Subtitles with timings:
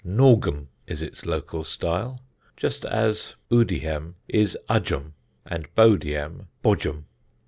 [0.03, 2.21] Norgem is its local style,
[2.57, 5.11] just as Udiham is Udgem
[5.45, 7.03] and Bodiam Bodgem.